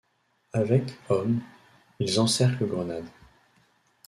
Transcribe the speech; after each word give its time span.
Avec 0.53 0.97
hommes, 1.11 1.41
ils 1.99 2.19
encerclent 2.19 2.65
Grenade. 2.65 3.05